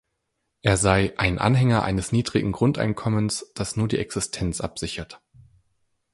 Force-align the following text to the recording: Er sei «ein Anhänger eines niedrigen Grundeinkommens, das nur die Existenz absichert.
Er 0.63 0.77
sei 0.77 1.13
«ein 1.19 1.37
Anhänger 1.37 1.83
eines 1.83 2.11
niedrigen 2.11 2.53
Grundeinkommens, 2.53 3.51
das 3.53 3.75
nur 3.75 3.87
die 3.87 3.99
Existenz 3.99 4.59
absichert. 4.59 5.21